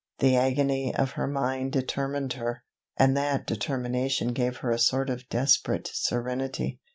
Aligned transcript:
The 0.17 0.35
agony 0.35 0.95
of 0.95 1.11
her 1.11 1.27
mind 1.27 1.73
determined 1.73 2.33
her; 2.33 2.63
and 2.97 3.15
that 3.15 3.45
determination 3.45 4.33
gave 4.33 4.57
her 4.57 4.71
a 4.71 4.79
sort 4.79 5.11
of 5.11 5.29
desperate 5.29 5.91
serenity. 5.93 6.79